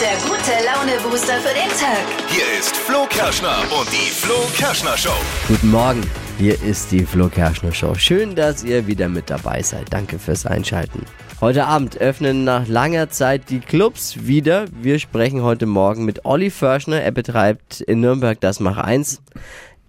[0.00, 2.04] der gute Laune-Booster für den Tag.
[2.28, 5.16] Hier ist Flo Kerschner und die Flo Kerschner Show.
[5.48, 6.02] Guten Morgen,
[6.38, 7.94] hier ist die Flo Kerschner Show.
[7.94, 9.90] Schön, dass ihr wieder mit dabei seid.
[9.90, 11.06] Danke fürs Einschalten.
[11.40, 14.66] Heute Abend öffnen nach langer Zeit die Clubs wieder.
[14.70, 17.00] Wir sprechen heute Morgen mit Olli Förschner.
[17.00, 19.22] Er betreibt in Nürnberg das Mach 1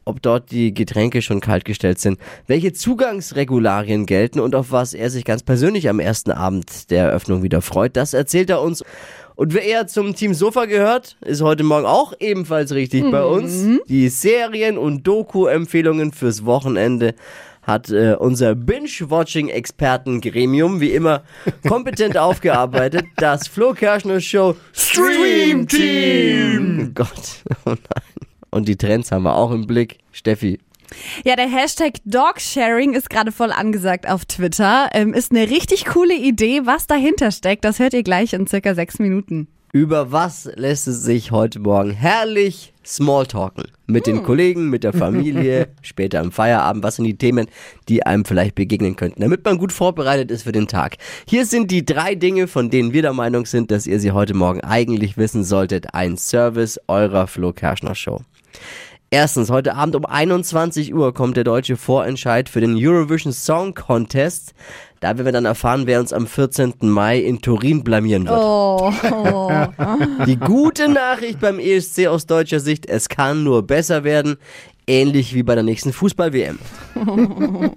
[0.07, 2.17] ob dort die Getränke schon kaltgestellt sind,
[2.47, 7.43] welche Zugangsregularien gelten und auf was er sich ganz persönlich am ersten Abend der Eröffnung
[7.43, 7.97] wieder freut.
[7.97, 8.85] Das erzählt er uns.
[9.35, 13.67] Und wer eher zum Team Sofa gehört, ist heute Morgen auch ebenfalls richtig bei uns.
[13.87, 17.13] Die Serien- und Doku-Empfehlungen fürs Wochenende
[17.61, 21.21] hat äh, unser Binge-Watching-Experten-Gremium wie immer
[21.67, 23.05] kompetent aufgearbeitet.
[23.17, 26.87] Das Flo Kerschner Show Stream Team.
[26.87, 28.16] Oh Gott, oh nein.
[28.51, 29.97] Und die Trends haben wir auch im Blick.
[30.11, 30.59] Steffi,
[31.25, 34.89] Ja, der Hashtag Dogsharing ist gerade voll angesagt auf Twitter.
[34.93, 36.61] Ähm, ist eine richtig coole Idee.
[36.65, 39.47] Was dahinter steckt, das hört ihr gleich in circa sechs Minuten.
[39.73, 43.65] Über was lässt es sich heute Morgen herrlich Smalltalken?
[43.85, 46.83] Mit den Kollegen, mit der Familie, später am Feierabend.
[46.83, 47.47] Was sind die Themen,
[47.89, 50.97] die einem vielleicht begegnen könnten, damit man gut vorbereitet ist für den Tag?
[51.27, 54.33] Hier sind die drei Dinge, von denen wir der Meinung sind, dass ihr sie heute
[54.33, 55.93] Morgen eigentlich wissen solltet.
[55.93, 58.21] Ein Service eurer Flo Kerschner Show.
[59.09, 64.53] Erstens, heute Abend um 21 Uhr kommt der deutsche Vorentscheid für den Eurovision Song Contest.
[64.99, 66.73] Da werden wir dann erfahren, wer uns am 14.
[66.81, 68.37] Mai in Turin blamieren wird.
[68.37, 68.91] Oh,
[70.25, 74.35] Die gute Nachricht beim ESC aus deutscher Sicht, es kann nur besser werden,
[74.87, 76.59] ähnlich wie bei der nächsten Fußball-WM.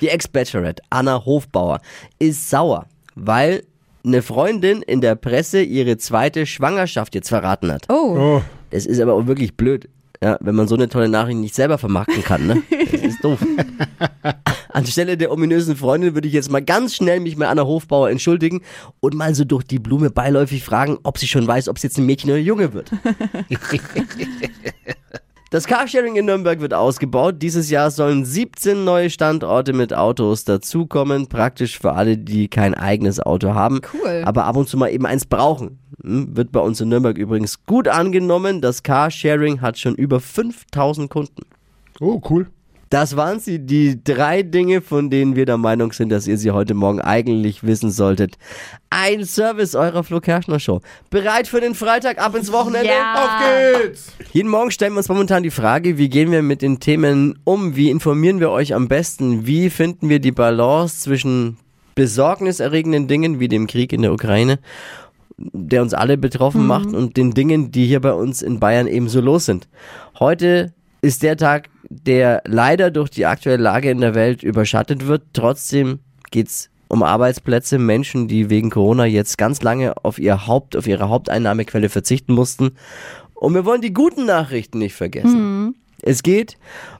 [0.00, 1.80] Die Ex-Bachelorette Anna Hofbauer
[2.20, 3.64] ist sauer, weil
[4.04, 7.86] eine Freundin in der Presse ihre zweite Schwangerschaft jetzt verraten hat.
[7.88, 8.42] oh.
[8.70, 9.88] Das ist aber auch wirklich blöd,
[10.22, 12.46] ja, wenn man so eine tolle Nachricht nicht selber vermarkten kann.
[12.46, 12.62] Ne?
[12.90, 13.38] Das ist doof.
[14.74, 18.62] Anstelle der ominösen Freundin würde ich jetzt mal ganz schnell mich bei Anna Hofbauer entschuldigen
[19.00, 21.98] und mal so durch die Blume beiläufig fragen, ob sie schon weiß, ob es jetzt
[21.98, 22.90] ein Mädchen oder ein Junge wird.
[25.54, 27.36] Das Carsharing in Nürnberg wird ausgebaut.
[27.40, 31.28] Dieses Jahr sollen 17 neue Standorte mit Autos dazukommen.
[31.28, 33.80] Praktisch für alle, die kein eigenes Auto haben.
[33.92, 34.22] Cool.
[34.24, 35.78] Aber ab und zu mal eben eins brauchen.
[36.06, 38.60] Wird bei uns in Nürnberg übrigens gut angenommen.
[38.60, 41.42] Das Carsharing hat schon über 5000 Kunden.
[41.98, 42.46] Oh, cool.
[42.90, 46.50] Das waren sie, die drei Dinge, von denen wir der Meinung sind, dass ihr sie
[46.50, 48.36] heute Morgen eigentlich wissen solltet.
[48.90, 50.82] Ein Service eurer Flo Kerschner Show.
[51.08, 52.90] Bereit für den Freitag, ab ins Wochenende?
[52.90, 53.14] Ja.
[53.14, 54.12] Auf geht's!
[54.32, 57.74] Jeden Morgen stellen wir uns momentan die Frage, wie gehen wir mit den Themen um?
[57.76, 59.46] Wie informieren wir euch am besten?
[59.46, 61.56] Wie finden wir die Balance zwischen
[61.94, 64.58] besorgniserregenden Dingen wie dem Krieg in der Ukraine,
[65.36, 69.20] der uns alle betroffen macht, und den Dingen, die hier bei uns in Bayern ebenso
[69.20, 69.68] los sind?
[70.18, 70.72] Heute
[71.02, 75.22] ist der Tag, der leider durch die aktuelle Lage in der Welt überschattet wird.
[75.32, 75.98] Trotzdem
[76.30, 81.08] geht's um Arbeitsplätze, Menschen, die wegen Corona jetzt ganz lange auf ihr Haupt, auf ihre
[81.08, 82.72] Haupteinnahmequelle verzichten mussten.
[83.34, 85.74] Und wir wollen die guten Nachrichten nicht vergessen.
[86.02, 86.56] Es geht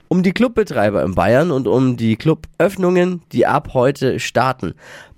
[0.07, 4.73] um die Clubbetreiber in Bayern und um die Cluböffnungen, die ab heute starten.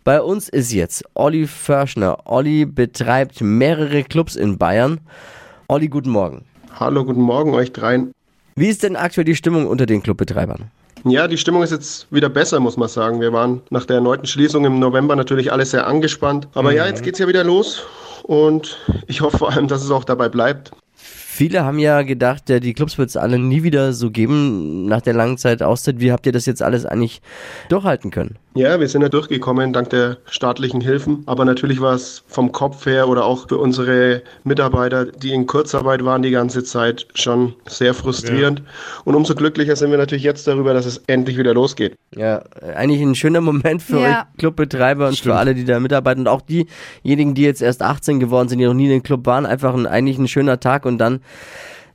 [0.07, 2.19] Bei uns ist jetzt Olli Förschner.
[2.23, 5.01] Olli betreibt mehrere Clubs in Bayern.
[5.68, 6.45] Olli, guten Morgen.
[6.79, 8.13] Hallo, guten Morgen euch dreien.
[8.56, 10.72] Wie ist denn aktuell die Stimmung unter den Clubbetreibern?
[11.03, 13.19] Ja, die Stimmung ist jetzt wieder besser, muss man sagen.
[13.19, 16.47] Wir waren nach der erneuten Schließung im November natürlich alle sehr angespannt.
[16.53, 17.84] Aber ja, jetzt geht's ja wieder los
[18.23, 20.72] und ich hoffe vor allem, dass es auch dabei bleibt.
[21.38, 25.02] Viele haben ja gedacht, ja, die Clubs wird es alle nie wieder so geben nach
[25.02, 26.00] der langen Zeit Auszeit.
[26.00, 27.22] Wie habt ihr das jetzt alles eigentlich
[27.70, 28.40] durchhalten können?
[28.56, 31.22] Ja, wir sind ja durchgekommen dank der staatlichen Hilfen.
[31.28, 36.03] Aber natürlich war es vom Kopf her oder auch für unsere Mitarbeiter, die in Kurzarbeit
[36.03, 38.64] waren die ganze Zeit, schon sehr frustrierend.
[39.06, 41.94] Und umso glücklicher sind wir natürlich jetzt darüber, dass es endlich wieder losgeht.
[42.16, 42.42] Ja,
[42.76, 44.09] eigentlich ein schöner Moment für Ja.
[44.09, 48.20] euch Clubbetreiber und für alle, die da mitarbeiten und auch diejenigen, die jetzt erst 18
[48.20, 49.46] geworden sind, die noch nie in den Club waren.
[49.46, 51.20] Einfach ein, eigentlich ein schöner Tag und dann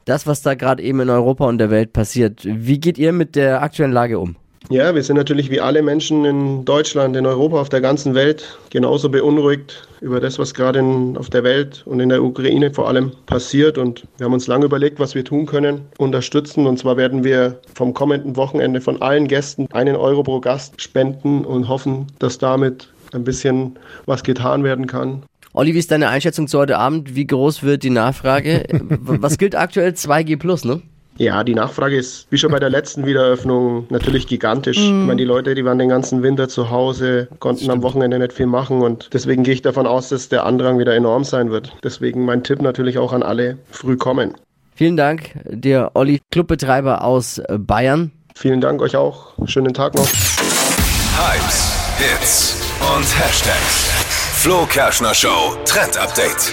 [0.05, 2.41] das, was da gerade eben in Europa und der Welt passiert.
[2.45, 4.37] Wie geht ihr mit der aktuellen Lage um?
[4.71, 8.59] Ja, wir sind natürlich wie alle Menschen in Deutschland, in Europa, auf der ganzen Welt
[8.71, 12.89] genauso beunruhigt über das, was gerade in, auf der Welt und in der Ukraine vor
[12.89, 13.77] allem passiert.
[13.77, 16.67] Und wir haben uns lange überlegt, was wir tun können, unterstützen.
[16.67, 21.45] Und zwar werden wir vom kommenden Wochenende von allen Gästen einen Euro pro Gast spenden
[21.45, 25.25] und hoffen, dass damit ein bisschen was getan werden kann.
[25.55, 27.15] Olli, wie ist deine Einschätzung zu heute Abend?
[27.15, 28.65] Wie groß wird die Nachfrage?
[28.71, 29.91] was gilt aktuell?
[29.91, 30.81] 2G plus, ne?
[31.19, 34.79] Ja, die Nachfrage ist, wie schon bei der letzten Wiedereröffnung, natürlich gigantisch.
[34.79, 38.33] Ich meine, die Leute, die waren den ganzen Winter zu Hause, konnten am Wochenende nicht
[38.33, 41.77] viel machen und deswegen gehe ich davon aus, dass der Andrang wieder enorm sein wird.
[41.85, 44.33] Deswegen mein Tipp natürlich auch an alle, früh kommen.
[44.75, 48.11] Vielen Dank, dir Olli, Clubbetreiber aus Bayern.
[48.35, 49.35] Vielen Dank euch auch.
[49.45, 50.09] Schönen Tag noch.
[50.09, 53.92] Hypes, Hits und Hashtags.
[54.43, 56.53] Flo Kerschner Show Trend Update.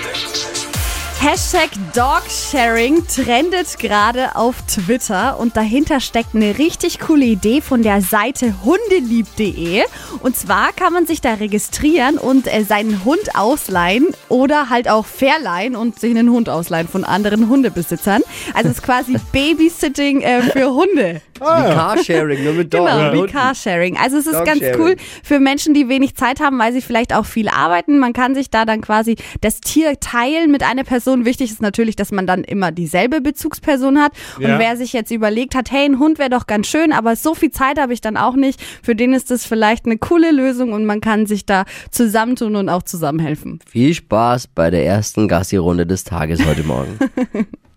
[1.19, 8.01] Hashtag Dogsharing trendet gerade auf Twitter und dahinter steckt eine richtig coole Idee von der
[8.01, 9.86] Seite hundelieb.de.
[10.19, 15.07] Und zwar kann man sich da registrieren und äh, seinen Hund ausleihen oder halt auch
[15.07, 18.21] verleihen und sich einen Hund ausleihen von anderen Hundebesitzern.
[18.53, 21.24] Also es ist quasi Babysitting äh, für Hunde.
[21.39, 22.88] Wie Carsharing, nur mit Dog.
[22.88, 23.31] Genau, wie.
[23.31, 23.97] Carsharing.
[23.97, 27.25] Also es ist ganz cool für Menschen, die wenig Zeit haben, weil sie vielleicht auch
[27.25, 28.00] viel arbeiten.
[28.00, 31.25] Man kann sich da dann quasi das Tier teilen mit einer Person.
[31.25, 34.12] Wichtig ist natürlich, dass man dann immer dieselbe Bezugsperson hat.
[34.38, 34.59] Und Ja.
[34.59, 37.51] wer sich jetzt überlegt hat, hey, ein Hund wäre doch ganz schön, aber so viel
[37.51, 40.86] Zeit habe ich dann auch nicht, für den ist das vielleicht eine coole Lösung und
[40.86, 43.59] man kann sich da zusammentun und auch zusammenhelfen.
[43.69, 46.97] Viel Spaß bei der ersten Gassi-Runde des Tages heute Morgen.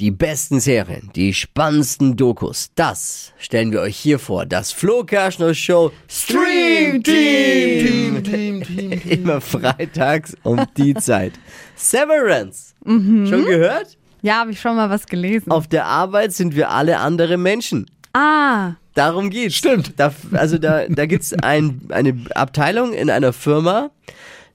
[0.00, 4.46] Die besten Serien, die spannendsten Dokus, das stellen wir euch hier vor.
[4.46, 8.22] Das Flo Kerschner Show Stream Team.
[9.08, 11.32] Immer freitags um die Zeit.
[11.74, 12.74] Severance.
[12.84, 13.98] Schon gehört?
[14.22, 15.50] Ja, habe ich schon mal was gelesen.
[15.50, 17.90] Auf der Arbeit sind wir alle andere Menschen.
[18.12, 19.56] Ah, Darum geht's.
[19.56, 19.94] Stimmt.
[19.96, 23.90] Da, also da, da gibt's ein, eine Abteilung in einer Firma,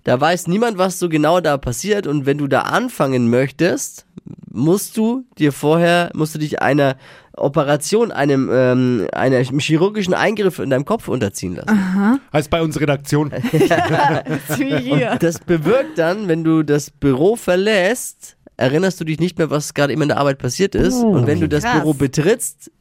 [0.05, 4.05] da weiß niemand, was so genau da passiert und wenn du da anfangen möchtest,
[4.51, 6.95] musst du dir vorher, musst du dich einer
[7.35, 12.19] Operation, einem, ähm, einem chirurgischen Eingriff in deinem Kopf unterziehen lassen.
[12.31, 13.31] Heißt bei uns Redaktion.
[14.57, 15.17] hier.
[15.19, 19.93] Das bewirkt dann, wenn du das Büro verlässt, erinnerst du dich nicht mehr, was gerade
[19.93, 20.95] eben in der Arbeit passiert ist.
[20.95, 21.79] und wenn du das krass.
[21.79, 22.71] Büro betrittst,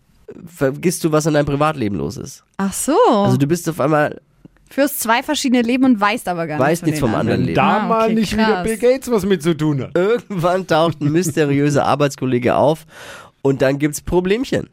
[0.47, 2.45] vergisst du, was in deinem Privatleben los ist.
[2.59, 2.97] Ach so.
[3.09, 4.21] Also du bist auf einmal,
[4.73, 7.55] Führst zwei verschiedene Leben und weißt aber gar weißt nichts vom anderen Leben.
[7.55, 8.63] da Ah, mal okay, nicht wieder krass.
[8.65, 9.91] Bill Gates was mit zu tun hat.
[9.97, 12.87] Irgendwann taucht ein mysteriöser Arbeitskollege auf
[13.43, 14.71] und dann gibt's Problemchen.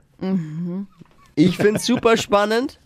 [1.35, 2.79] Ich find's super spannend.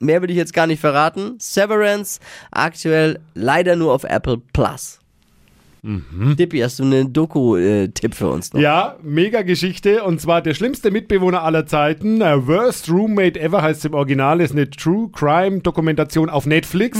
[0.00, 1.36] Mehr will ich jetzt gar nicht verraten.
[1.38, 2.18] Severance
[2.50, 4.98] aktuell leider nur auf Apple Plus.
[5.82, 8.60] Dippi, hast du einen Doku-Tipp für uns noch?
[8.60, 10.02] Ja, mega Geschichte.
[10.04, 12.20] Und zwar der schlimmste Mitbewohner aller Zeiten.
[12.20, 14.40] äh, Worst Roommate Ever heißt es im Original.
[14.40, 16.98] Ist eine True Crime Dokumentation auf Netflix.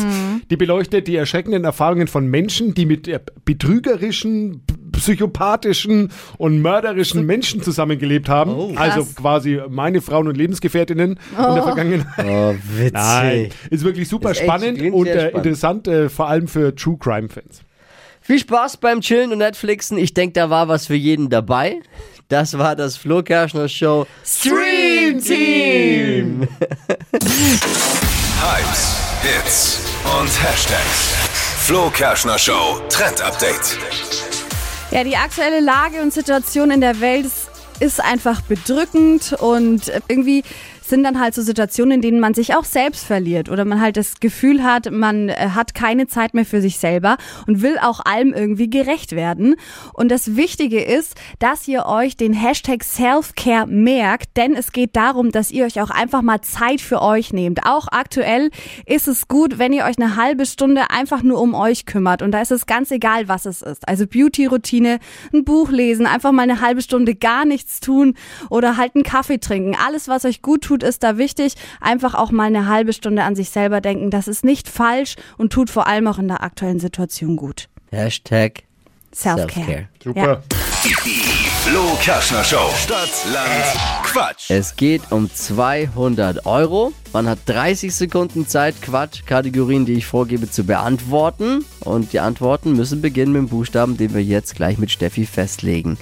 [0.51, 7.63] Die beleuchtet die erschreckenden Erfahrungen von Menschen, die mit äh, betrügerischen, psychopathischen und mörderischen Menschen
[7.63, 8.77] zusammengelebt haben.
[8.77, 12.07] also quasi meine Frauen und Lebensgefährtinnen in der Vergangenheit.
[12.27, 12.93] Oh, witzig.
[12.93, 15.35] Nein, ist wirklich super Ist spannend und äh, spannend.
[15.37, 17.63] interessant, äh, vor allem für True Crime Fans.
[18.29, 19.97] Viel Spaß beim Chillen und Netflixen.
[19.97, 21.81] Ich denke, da war was für jeden dabei.
[22.29, 26.43] Das war das Flo Kerschner Show Stream Team.
[28.43, 29.81] Hypes, Hits
[30.21, 31.15] und Hashtags.
[31.65, 33.79] Flo Kerschner Show Trend Update.
[34.91, 37.49] Ja, die aktuelle Lage und Situation in der Welt ist,
[37.81, 40.43] ist einfach bedrückend und irgendwie
[40.89, 43.97] sind dann halt so Situationen, in denen man sich auch selbst verliert oder man halt
[43.97, 48.01] das Gefühl hat, man äh, hat keine Zeit mehr für sich selber und will auch
[48.05, 49.57] allem irgendwie gerecht werden.
[49.93, 55.33] Und das Wichtige ist, dass ihr euch den Hashtag Self-Care merkt, denn es geht darum,
[55.33, 57.61] dass ihr euch auch einfach mal Zeit für euch nehmt.
[57.65, 58.51] Auch aktuell
[58.87, 62.33] ist es gut, wenn ihr euch eine halbe Stunde einfach nur um euch kümmert und
[62.33, 63.89] da ist es ganz egal, was es ist.
[63.89, 64.99] Also Beauty-Routine,
[65.33, 68.15] ein Buch lesen, einfach mal eine halbe Stunde gar nichts tun
[68.51, 69.77] oder halt einen Kaffee trinken.
[69.87, 71.55] Alles, was euch gut tut, ist da wichtig.
[71.81, 74.11] Einfach auch mal eine halbe Stunde an sich selber denken.
[74.11, 77.69] Das ist nicht falsch und tut vor allem auch in der aktuellen Situation gut.
[77.91, 78.65] Hashtag
[79.15, 79.49] Self-Care.
[79.49, 79.89] Self-Care.
[80.03, 80.21] Super.
[80.21, 80.43] Ja.
[80.85, 80.95] Die
[81.69, 82.71] Flo Kerschner Show.
[82.77, 83.49] Stadt, Land,
[84.05, 84.49] Quatsch.
[84.49, 86.93] Es geht um 200 Euro.
[87.13, 91.65] Man hat 30 Sekunden Zeit, Quatsch-Kategorien, die ich vorgebe, zu beantworten.
[91.81, 95.99] Und die Antworten müssen beginnen mit dem Buchstaben, den wir jetzt gleich mit Steffi festlegen.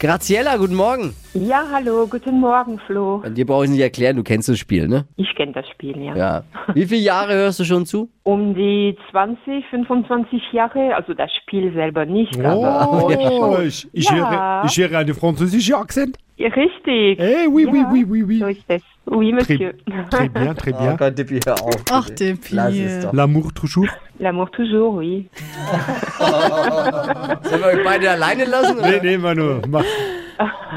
[0.00, 1.12] Graziella, guten Morgen.
[1.34, 3.22] Ja, hallo, guten Morgen, Flo.
[3.28, 5.04] Dir brauche ich nicht erklären, du kennst das Spiel, ne?
[5.16, 6.16] Ich kenne das Spiel, ja.
[6.16, 6.42] Ja.
[6.72, 8.08] Wie viele Jahre hörst du schon zu?
[8.22, 14.14] Um die 20, 25 Jahre, also das Spiel selber nicht, aber Oh, ich, ich, Ja.
[14.30, 16.16] höre, ich höre einen französischen Akzent.
[16.38, 17.18] richtig.
[17.20, 18.38] Eh, oui, oui, Ja, oui, oui, oui.
[18.38, 18.82] So ist es.
[19.04, 19.74] Oui, Monsieur.
[20.10, 20.96] Très bien, très bien.
[20.96, 21.74] Gott, Dippi, hör auf.
[21.90, 23.12] Ach, doch.
[23.12, 23.88] L'amour toujours.
[24.18, 25.28] L'amour toujours, oui.
[27.50, 28.78] Sollen wir euch beide alleine lassen?
[28.78, 28.90] Oder?
[28.90, 29.60] Nee, nee, Manu.
[29.68, 29.84] Mach.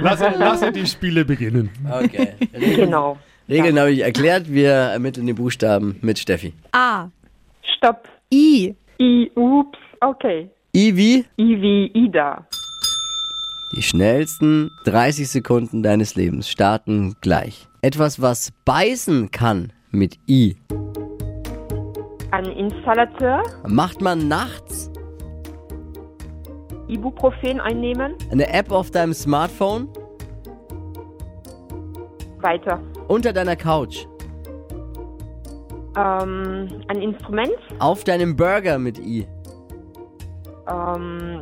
[0.01, 1.69] Lass, lass die Spiele beginnen.
[1.87, 2.33] Okay.
[2.53, 3.17] Regeln, Genau.
[3.47, 4.51] Regeln habe ich erklärt.
[4.51, 6.53] Wir ermitteln die Buchstaben mit Steffi.
[6.71, 7.09] A.
[7.77, 8.07] Stopp.
[8.33, 8.75] I.
[8.99, 10.49] I, ups, okay.
[10.75, 11.25] I wie?
[11.37, 12.47] I wie Ida.
[13.75, 17.67] Die schnellsten 30 Sekunden deines Lebens starten gleich.
[17.81, 20.55] Etwas, was beißen kann mit I.
[22.31, 23.43] Ein Installateur.
[23.67, 24.82] Macht man nachts
[26.93, 28.15] Ibuprofen einnehmen.
[28.31, 29.89] eine App auf deinem Smartphone
[32.39, 32.79] Weiter.
[33.07, 34.05] unter deiner Couch.
[35.95, 37.51] Ähm, ein Instrument.
[37.79, 39.27] Auf deinem Burger mit I.
[40.67, 41.41] Ähm,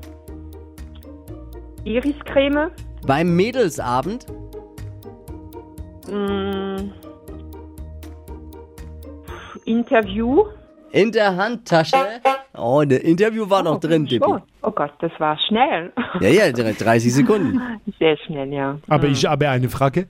[1.86, 2.72] Iriscreme.
[3.06, 4.26] Beim Mädelsabend.
[6.10, 6.92] Mm,
[9.66, 10.44] Interview.
[10.92, 11.96] In der Handtasche.
[12.54, 14.26] Oh, das Interview war noch drin, Dippi.
[14.28, 15.92] Oh, oh Gott, das war schnell.
[16.20, 17.62] Ja, ja, direkt 30 Sekunden.
[18.00, 18.78] Sehr schnell, ja.
[18.88, 20.08] Aber ich habe eine Frage.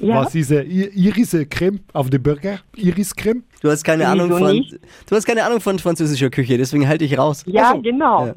[0.00, 2.58] Ja, Was diese I- Iris-Creme auf dem Burger?
[2.74, 3.44] Iris-Creme?
[3.62, 4.50] Du hast keine Ahnung von.
[4.50, 4.74] nicht?
[5.08, 7.44] Du hast keine Ahnung von französischer Küche, deswegen halte ich raus.
[7.46, 8.26] ja genau.
[8.26, 8.34] Ja.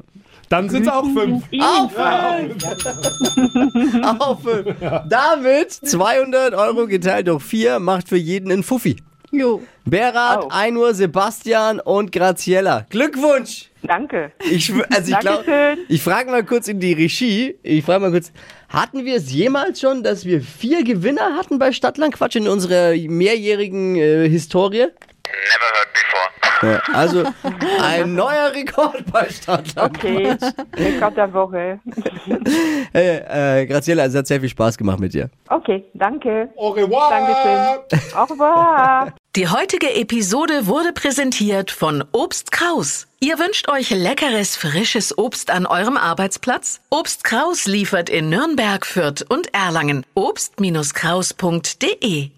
[0.50, 1.44] Dann sind es auch fünf.
[1.60, 1.98] Auf!
[4.18, 4.38] Auf!
[5.08, 8.96] Damit 200 Euro geteilt durch 4 macht für jeden einen Fuffi.
[9.30, 9.62] Jo.
[9.84, 10.48] Berat, Oh.
[10.50, 12.86] Einur, Sebastian und Graziella.
[12.90, 13.70] Glückwunsch!
[13.82, 14.32] Danke.
[14.50, 17.56] Ich, also ich glaube, ich frage mal kurz in die Regie.
[17.62, 18.32] Ich frage mal kurz,
[18.68, 23.96] hatten wir es jemals schon, dass wir vier Gewinner hatten bei Stadtlandquatsch in unserer mehrjährigen
[23.96, 24.78] äh, Historie?
[24.78, 26.28] Never heard before.
[26.62, 27.24] Ja, also
[27.82, 29.98] ein neuer Rekord bei Stadtlandquatsch.
[29.98, 30.36] Okay,
[30.76, 31.80] Rekord der Woche.
[32.92, 35.28] Hey, äh, Graziella, es hat sehr viel Spaß gemacht mit dir.
[35.48, 36.48] Okay, danke.
[36.56, 37.10] Au revoir.
[37.10, 38.16] Dankeschön.
[38.16, 39.12] Au revoir.
[39.36, 43.06] Die heutige Episode wurde präsentiert von Obst Kraus.
[43.20, 46.80] Ihr wünscht euch leckeres, frisches Obst an eurem Arbeitsplatz?
[46.90, 50.06] Obst Kraus liefert in Nürnberg, Fürth und Erlangen.
[50.14, 52.30] Obst-Kraus.de